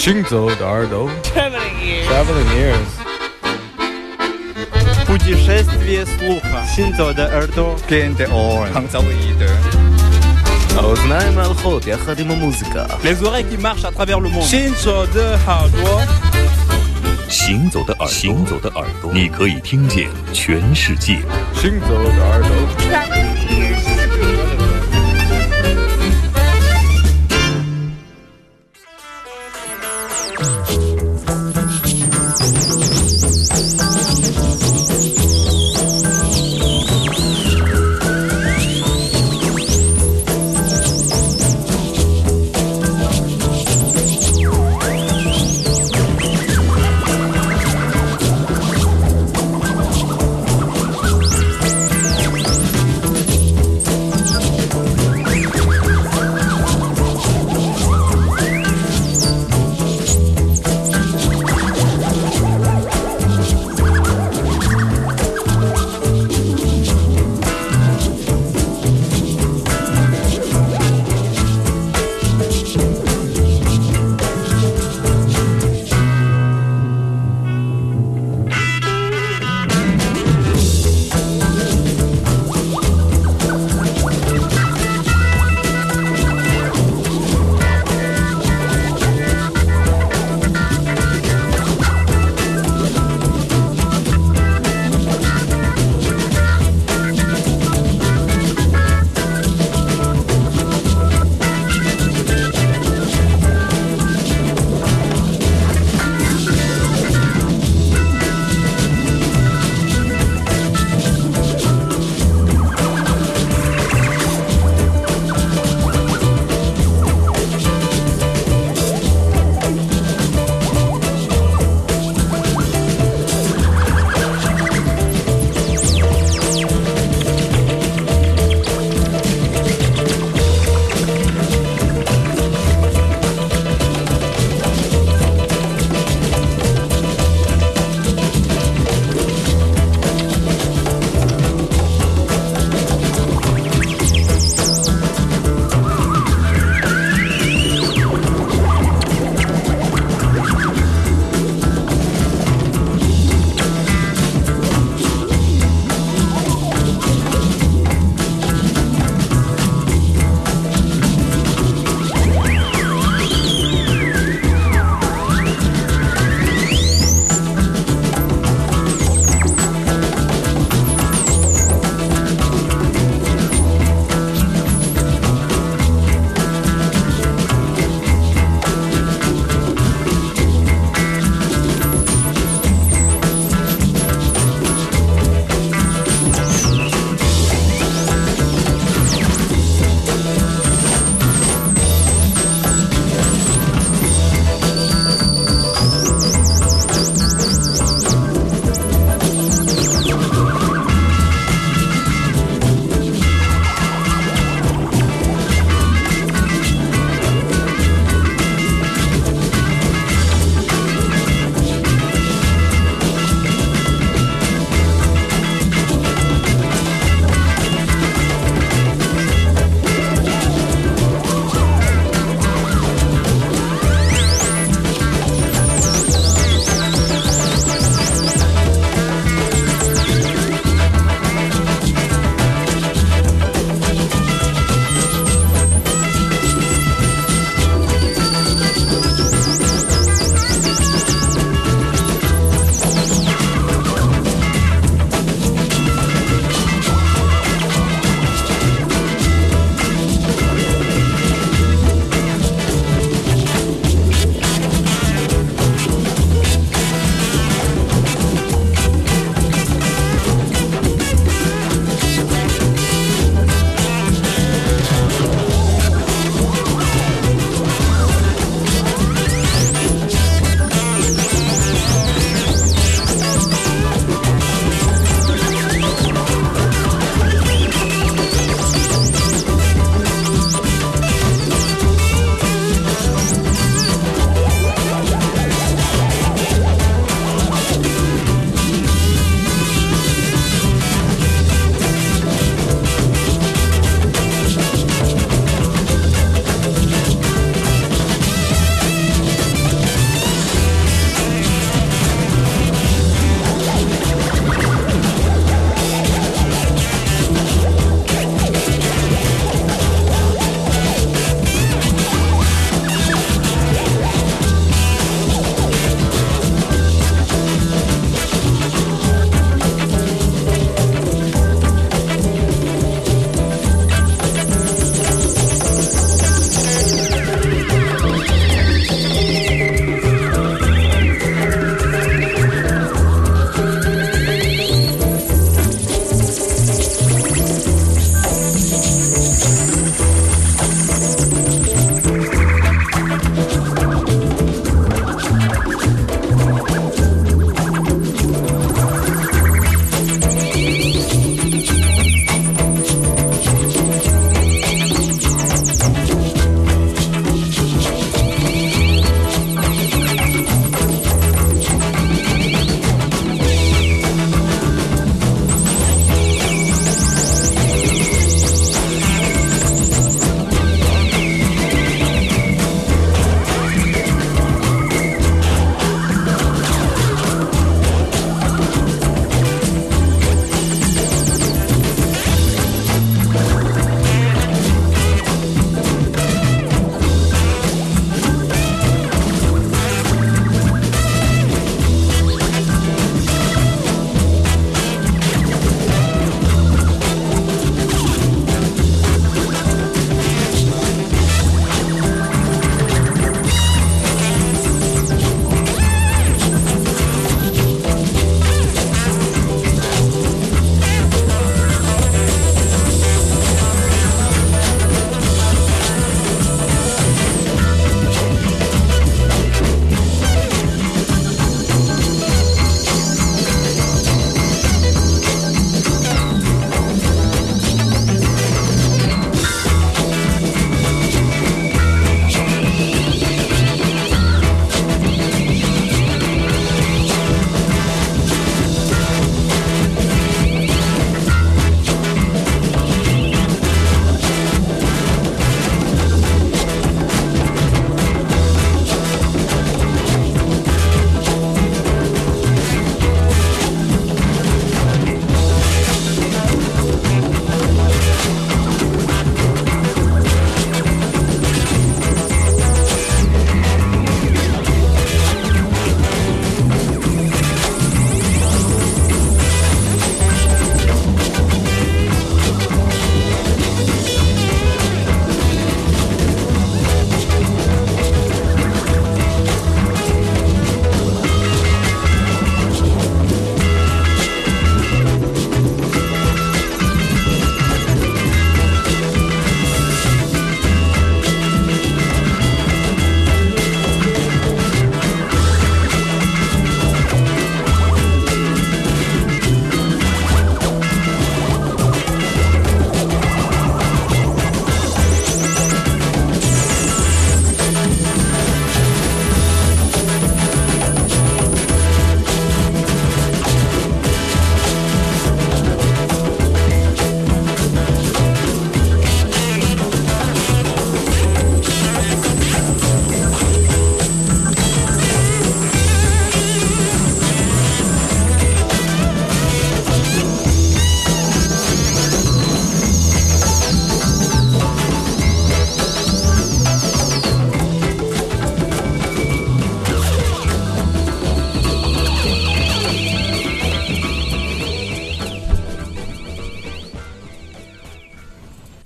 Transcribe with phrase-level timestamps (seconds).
[0.00, 2.06] 行走的耳朵 Traveling ears.
[2.08, 2.90] Traveling ears
[5.06, 6.64] Путешествие слуха.
[6.74, 7.76] Синзо de耳朵.
[7.88, 8.66] Gente on.
[8.74, 9.50] Hanzaoide.
[10.76, 14.42] האוזניים הלכות יחד עם המוזיקה Les oreilles qui marchent à travers le monde.
[14.42, 16.02] 行走的耳朵，
[17.28, 21.20] 行走的耳朵，行走的耳朵，你可以听见全世界。
[21.54, 22.50] 行走的耳朵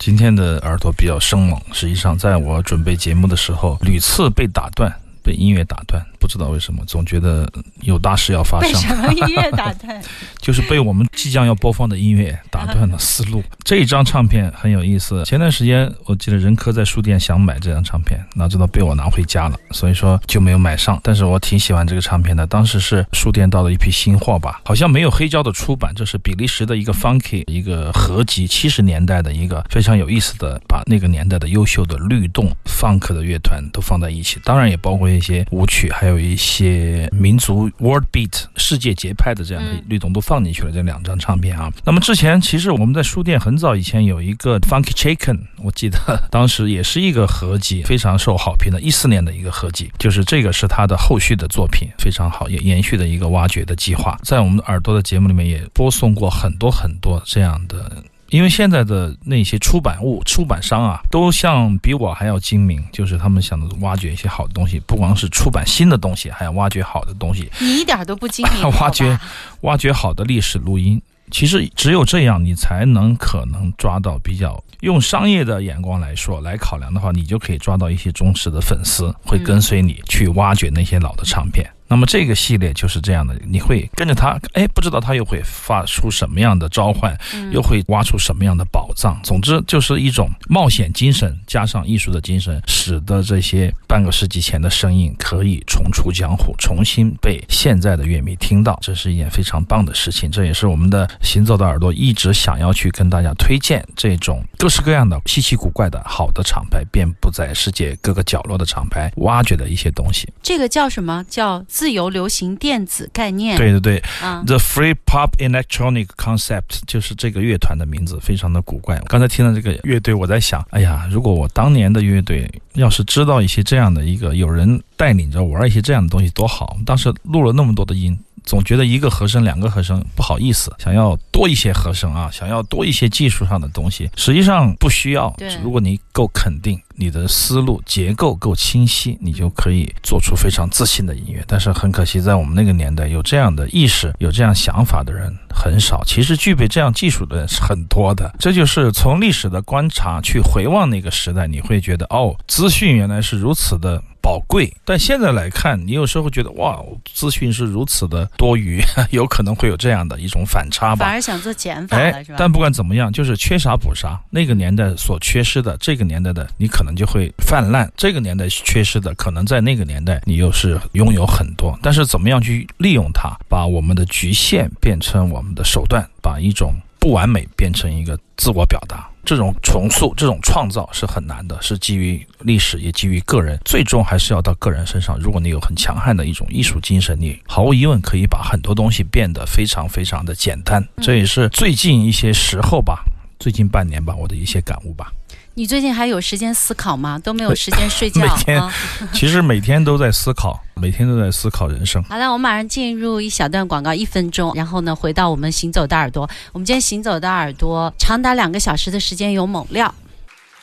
[0.06, 7.48] 今天的耳朵比较生猛，实际上在我准备节目的时候，屡次被打断，被音乐打断，不知道为什么，总觉得
[7.82, 8.72] 有大事要发生。
[8.72, 10.02] 被什么音乐打断？
[10.42, 13.44] 就是被我们即将要播放的音乐打断了思路。
[13.64, 15.24] 这一张唱片很有意思。
[15.24, 21.00] 前段时间我记得任科在书店想买这张唱片，哪知道被我拿回家了，所以说就没有买上。
[21.04, 22.48] 但是我挺喜欢这个唱片的。
[22.48, 40.72] 当时是书店到了一批新货吧，好像没有黑胶的出版，这是比利时的一个 funky 一个合集，七十年代的一个非常有意思的，把那个年代的优秀的律动 funk 的乐团都放在一起，当然也包括一些舞曲，还有一些民族 world beat 世界节拍的这样的律动都放进去了。
[40.72, 45.98] 这两张唱片啊，那么之前其实我们在书店很早以前有一个 Funky Chicken，我记得
[46.30, 58.04] 当时也是一个合集，非常受好评的，一四年的一个合集，就是这个是他的后续的作品，非常好，也延续的一个挖掘的计划，在我们耳朵的节目里面也播送过很多很多这样的。
[58.36, 67.50] 因为现在的那些出版物、出版商啊，都像比我还要精明，就是他们想着挖掘一些好的东西，不光是出版新的东西，还要挖掘好的东西。
[67.62, 69.18] 你一点都不精明， 挖掘
[69.62, 71.02] 挖掘好的历史录音。
[71.32, 81.66] 其实只有这样，你才能可能抓到比较用商业的眼光来说来考量的话，你就可以抓到一些忠实的粉丝，会跟随你去挖掘那些老的唱片。
[81.88, 87.16] 那么这个系列就是这样的，你会跟着他，哎，不知道他又会发出什么样的召唤，
[87.52, 89.20] 又会挖出什么样的宝藏。
[89.24, 100.32] 总之就是一种冒险精神加上艺术的精神，使得这些半个世纪前的声音可以重出江湖，重新被现在的乐迷听到，这是一件非常棒的事情。
[100.32, 110.28] 这也是我们的行走的耳朵一直想要去跟大家推荐这种各式各样的稀奇古怪的好的厂牌，遍布在世界各个角落的厂牌，挖掘的一些东西。
[110.42, 111.24] 这个叫什么？
[111.30, 113.58] 叫自由流行电子概念。
[113.58, 118.98] 对对对，啊，The Free Pop Electronic Concept 就是这个乐团的名字，非常的古怪。
[119.08, 126.78] 刚才听到这个乐队，我在想，哎呀，如果我当年的乐队要是知道一些这样的一个有人带领着玩一些这样的东西多好。
[126.86, 128.18] 当时录了那么多的音。
[128.46, 135.36] 总觉得一个和声、两个和声不好意思，想要多一些和声啊，想要多一些技术上的东西，实际上不需要。
[135.64, 141.44] 如果你够肯定，你的思路结构够清晰，你就可以做出非常自信的音乐。
[141.48, 146.04] 但是很可惜，在我们那个年代，有这样的意识、有这样想法的人很少。
[146.06, 148.34] 其实具备这样技术的人是很多的。
[148.40, 154.02] 这就是从历史的观察去回望那个时代，你会觉得哦，资讯原来是如此的。
[154.26, 161.06] 宝贵，但现在来看，你有时候觉得哇，资讯是如此的多余， 有可能会有这样的一种反差吧。
[161.06, 162.38] 反而想做减法哎了，是吧？
[162.40, 164.20] 但不管怎么样，就是缺啥补啥。
[164.32, 171.78] 那个年代所缺失的，这个年代的你可能就会泛滥；这个年代缺失的，可能在那个年代你又是拥有很多。
[171.84, 179.08] 但是怎么样去利用它，把我们的局限变成我们的手段，把一种不完美变成一个自我表达。
[179.26, 185.18] 这种重塑、这种创造是很难的，是基于历史，也基于个人，最终还是要到个人身上。
[185.20, 190.88] 如果你有很强悍的一种艺术精神，你毫无疑问可以把很多东西变得非常非常的简单。
[191.02, 193.04] 这也是最近一些时候吧，
[193.40, 195.12] 最近半年吧，我的一些感悟吧。
[195.58, 197.18] 你最近还有时间思考吗？
[197.18, 198.74] 都没有时间睡觉 每天啊。
[199.14, 202.04] 其实每天都在思考，每天都在思考人生。
[202.12, 206.30] 好了，我们马上进入一小段广告，一分钟，然后呢，回到我们行走的耳朵。
[206.52, 209.96] 我们今天行走的耳朵长达两个小时的时间有猛料，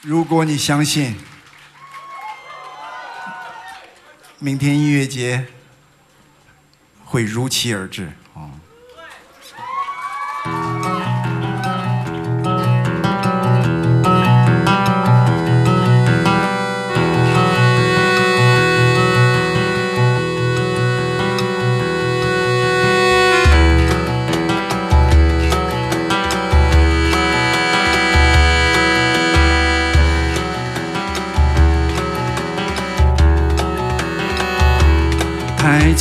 [0.02, 1.16] 如果你相信
[4.38, 5.46] 明天音乐节
[7.06, 8.60] 会如期而至啊！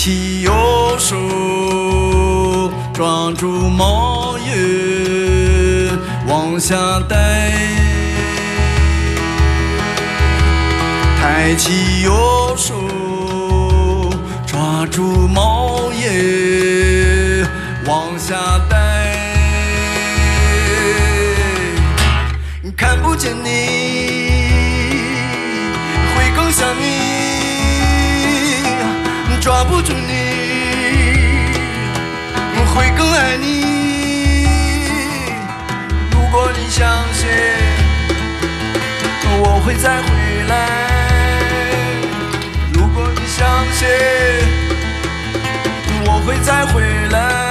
[0.03, 0.51] 起右
[0.97, 1.15] 手，
[2.91, 5.91] 抓住毛衣，
[6.27, 6.75] 往下
[7.07, 7.51] 带。
[11.19, 12.11] 抬起右
[12.57, 12.73] 手，
[14.47, 17.45] 抓住毛衣，
[17.85, 18.33] 往下
[18.67, 19.15] 带。
[22.75, 23.80] 看不见你，
[29.71, 30.11] 不住你，
[32.57, 33.45] 我会更爱你。
[36.11, 36.81] 如果你相
[37.13, 37.29] 信
[39.39, 40.09] 我会再回
[40.49, 40.53] 来，
[42.73, 43.87] 如果你相信
[46.05, 47.50] 我会再回来。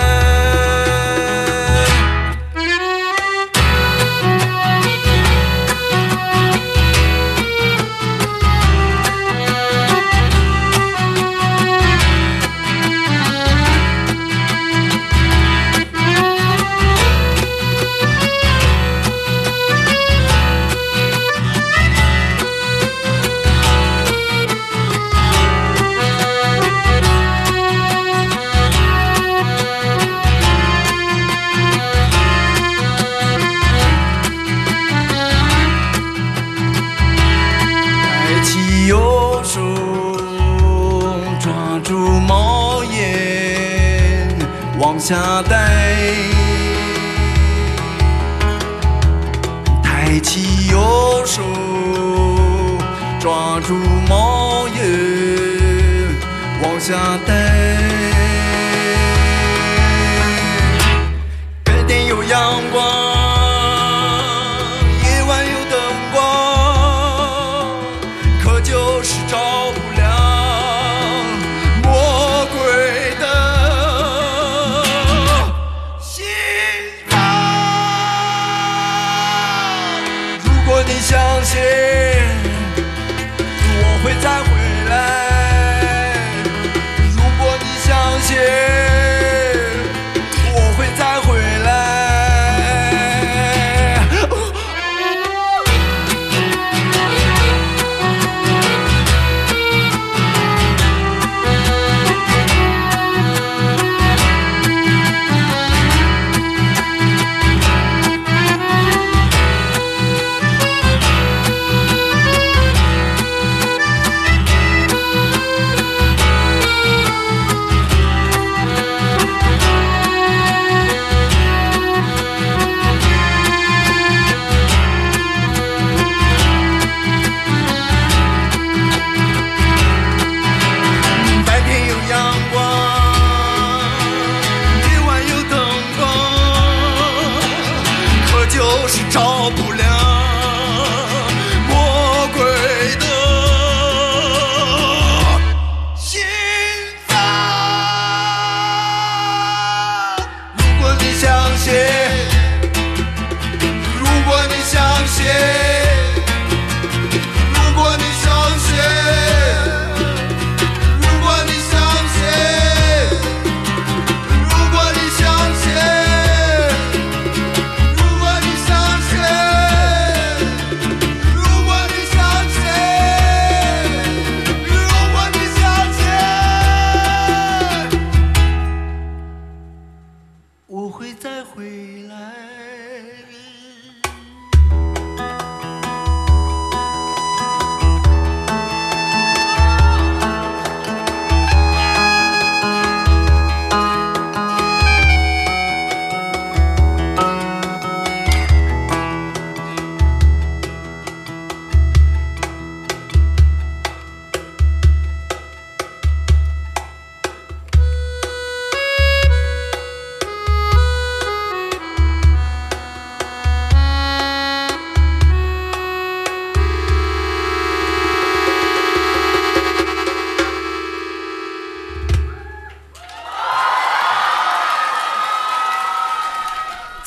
[139.56, 139.79] 就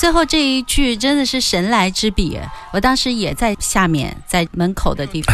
[0.04, 2.38] 最后这一句真的是神来之笔，
[2.74, 5.34] 我当时也在下面，在门口的地方，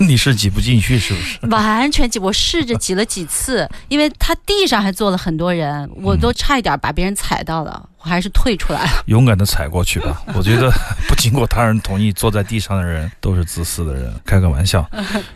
[0.06, 1.46] 你是挤不进去是不是？
[1.48, 8.90] 完全挤，我试着挤了几次，因为他地上还坐了很多人，我都差一点把别人踩到了，我还是退出来了。
[9.06, 10.22] 勇敢的踩过去吧。
[10.34, 10.70] 我觉得
[11.08, 14.12] 不经过他人同意坐在地上的人都是自私的人。
[14.24, 14.88] 开个玩笑，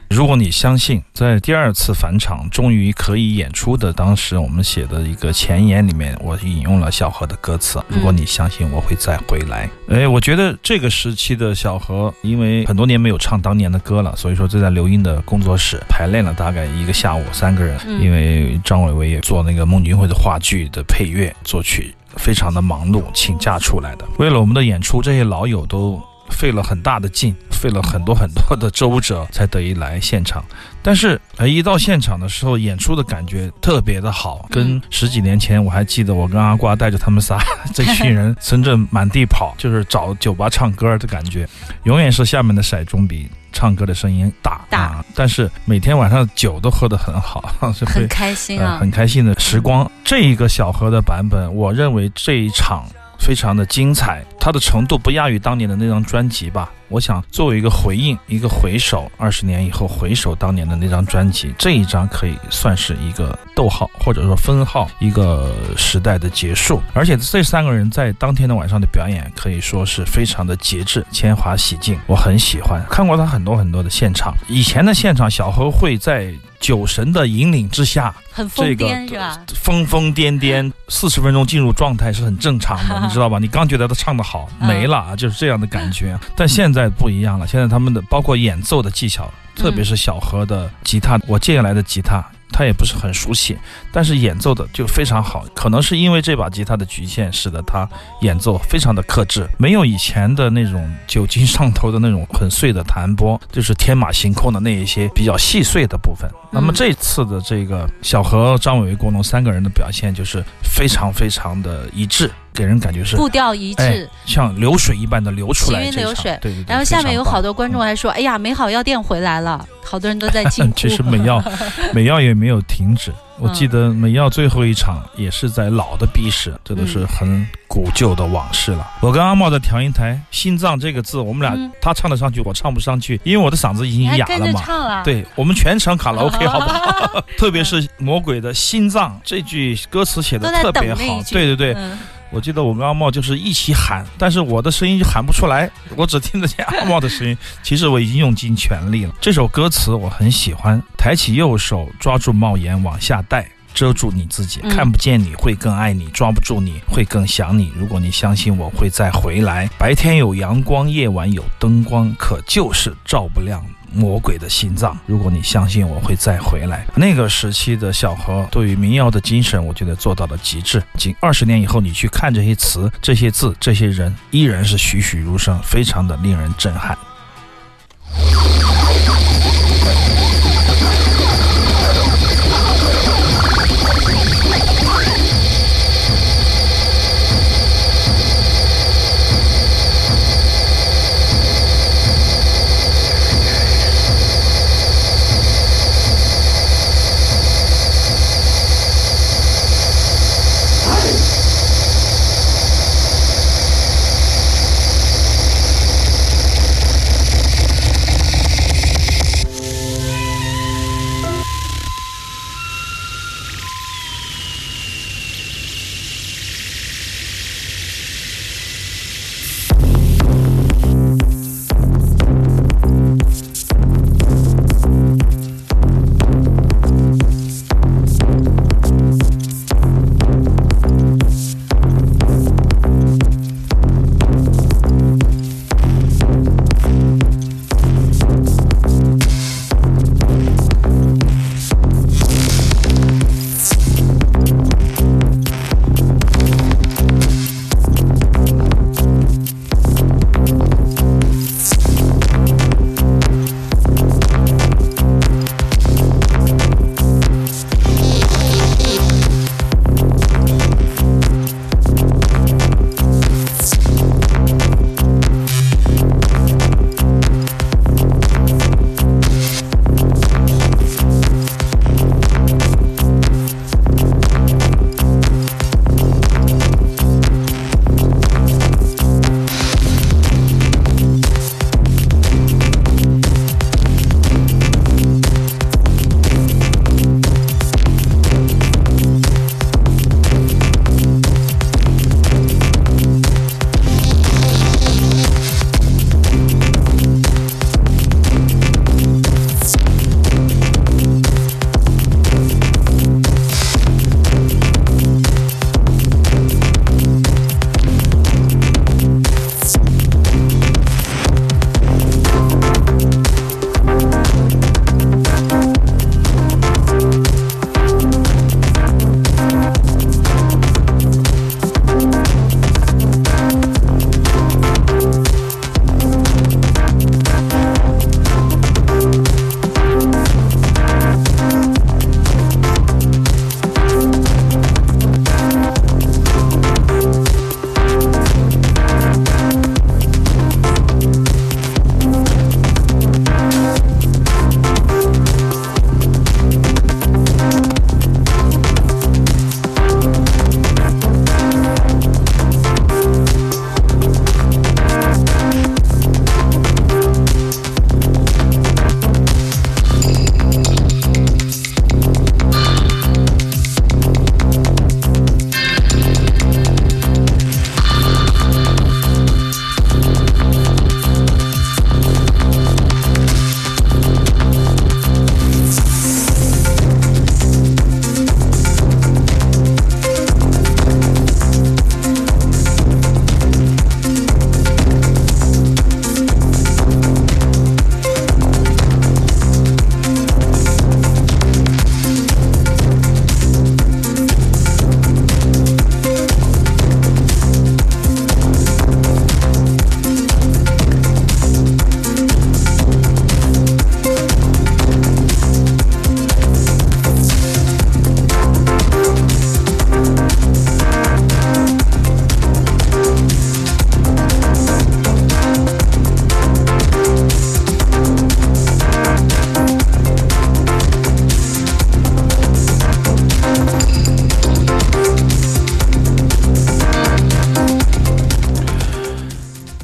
[0.08, 7.82] 如果你相信在第二次返场终于可以演出的当时我们写的一个前言里面，我引用了小何的歌词。
[7.88, 21.94] 如果你相信我会再回来，哎，我觉得这个时期的小何，因为很多年没有唱当年的歌了，所以说就在刘英的工作室排练了大概一个下午，三个人，嗯因为张伟伟也做那个孟京辉的话剧的配乐作曲。
[22.16, 24.04] 非常的忙碌，请假出来的。
[24.18, 30.44] 为了我们的演出，这些老友都费了很大的劲，费了很多很多的周折，才得以来现场。
[30.82, 37.38] 但是，呃，一到现场的时候，演出的感觉特别的好，跟十几年前我还记得，我跟阿瓜带着他们仨
[37.72, 41.48] 这群人 深圳满地跑，就是找酒吧唱歌的感觉，
[41.84, 45.04] 永远是下面的骰盅比唱歌的声音大大啊。
[45.14, 49.88] 但是每天晚上酒都喝得很好， 是很开心啊，呃很开心的时光。
[50.04, 52.84] 这一个小河的版本，我认为这一场
[53.22, 56.72] 非常的精彩，它的程度不亚于当年的那张专辑吧。
[56.88, 66.82] 我想作为一个回应，一个回首，二十年以后回首当年的那张专辑，这一张可以算是一个逗号或者说分号，一个时代的结束。
[66.92, 72.84] 而且这三个人在当天的晚上的表演可以说是非常的节制、铅华洗净，我很喜欢。
[72.90, 79.38] 看过他很多很多的现场，以前的现场，小何会在酒神的引领之下，很疯这个癫是吧？
[79.54, 83.38] 疯疯癫癫，四十分钟进入状态是很正常的， 你知道吧？
[83.38, 86.18] 你刚觉得他唱的好，嗯没了啊，就是这样的感觉。
[86.36, 92.24] 但现在不一样了，现在他们的包括演奏的技巧，特别是小何的吉他，我借来的吉他。
[92.52, 93.56] 他也不是很熟悉，
[93.90, 95.44] 但是演奏的就非常好。
[95.54, 97.88] 可能是因为这把吉他的局限，使得他
[98.20, 106.30] 演奏非常的克制，没有以前的那种酒精上头的那种很碎的弹拨，就是天马行空的那一些比较细碎的部分。
[106.50, 114.10] 那么这次的这个小何、张伟伟、郭龙三个人的表现就是非常非常的一致，给人感觉是步调一哎致。
[114.26, 115.96] 像流水一般的流出来行云。
[115.98, 116.66] 流水对对对。
[116.68, 117.52] 然后下面有好多。
[117.52, 120.72] 观众还说：“哎呀，美好药店回来了！”好多人都在进。
[120.74, 121.42] 其实美药，
[121.92, 123.12] 美药也没有停止。
[123.38, 128.90] 我记得美药最后一场也是在老的 B 室，这都是很古旧的往事了。
[129.00, 134.62] 我跟阿茂在调音台，心脏这个字，我们俩嗯他唱得上去，我唱不上去，因为我的嗓子已经哑了嘛。
[134.64, 137.24] 唱了，，对我们全程卡拉 OK 好不好？
[137.36, 141.98] 特别是魔鬼的心脏这句歌词写的特别好对对对，嗯，
[142.32, 147.36] 我记得我跟阿茂就是一起喊，但是我的声音就喊不出来， 我只听得见阿茂的声音。
[147.62, 149.14] 其实我已经用尽全力了。
[149.20, 153.46] 这首歌词我很喜欢，抬起右手抓住帽檐往下带。
[153.74, 157.72] 遮住你自己，嗯看不见你会更爱你，抓不住你会更想你。
[157.74, 164.98] 如果你相信我会再回来，白天有阳光，夜晚有灯光，可就是照不亮魔鬼的心脏。
[165.06, 170.82] 如果你相信我会再回来，那个时期的小何对于民谣的精神，我觉得做到了极致。
[170.98, 176.96] 仅二十年以后，你去看这些词、这些字、这些人，依然是栩栩如生，非常的令人震撼。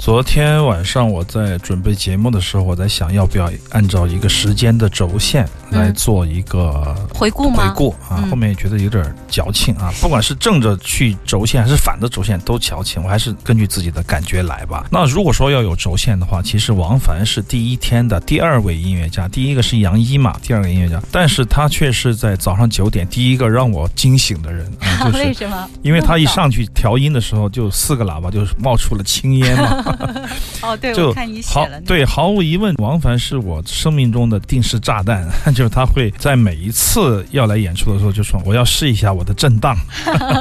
[0.08, 7.68] 昨天晚上我在准备节目的时候，我在想要不要按照一个时间的轴线来做一个回顾吗？
[7.68, 9.92] 回顾啊，嗯后面也觉得有点矫情啊。
[10.00, 14.86] 不管是正着去轴线还是反着轴线都矫情，我还是根据自己的感觉来吧。
[14.90, 25.68] 那如果说要有轴线的话，其实王凡是第一天的第二位音乐家，第一个是杨一嘛，第二个音乐家，但是他却是在早上九点第一个让我惊醒的人啊，就是 为什么？
[25.82, 29.84] 因为他一上去调音的时候，就四个喇叭就冒出了青烟嘛。
[30.62, 31.86] 哦，对，就我看你写好了、那个。
[31.86, 39.76] 对，毫无疑问，王凡是我生命中的定时炸弹， 就是他会在每一次要来演出的时候，就说我要试一下我的震荡。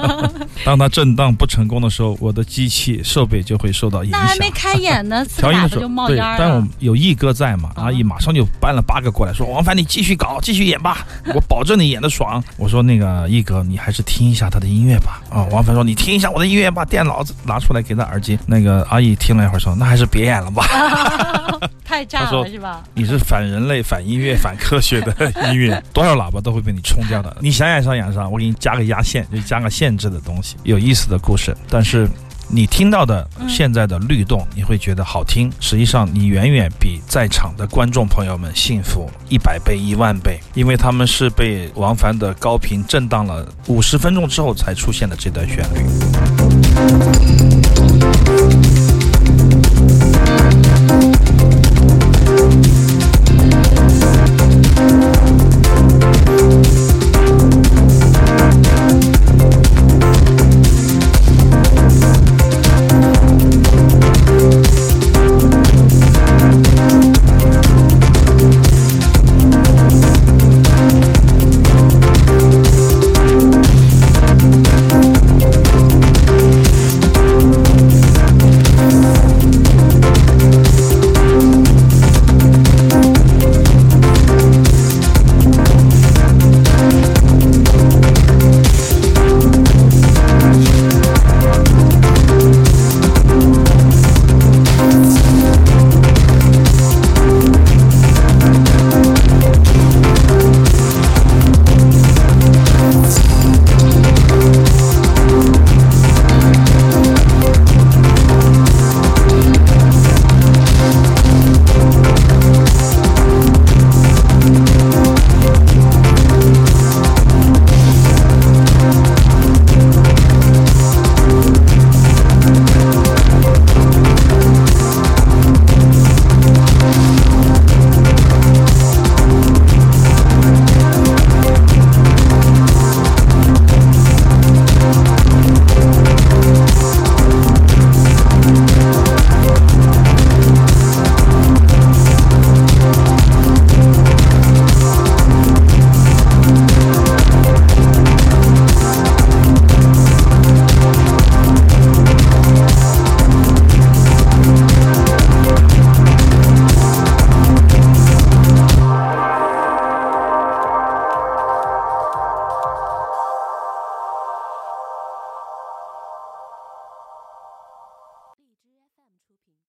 [0.65, 4.38] 当他震荡不成功的时候，我的机器设备就会受到影响那还。
[4.38, 6.63] 没开演呢，调音的时候，对，冒烟但我。
[6.80, 12.43] 有毅哥在嘛，啊阿姨马上就搬了八个过来，说王凡你继续搞，继续演吧，我保证你演的爽。
[12.58, 15.22] 我说那个毅哥，你还是听一下他的音乐吧。
[15.30, 18.38] 啊，王凡说你听一下我的音乐，把电脑拿出来给他耳机。
[18.46, 20.65] 那个阿姨听了一会儿说，那还是别演了吧。
[21.86, 22.83] 太炸了是吧？
[22.93, 25.15] 你是反人类、反音乐、反科学的
[25.47, 27.36] 音乐， 多少喇叭都会被你冲掉的。
[27.39, 31.55] 你想演啥演啥，我给你加个压线，就加个限制的东西，有意思的故事。
[31.69, 32.05] 但是
[32.49, 45.86] 你听到的现在的律动，你会觉得好听，实际上你远远比在场的观众朋友们幸福一百倍、一万倍，因为他们是被王凡的高频震荡了五十分钟之后才出现的这段旋律。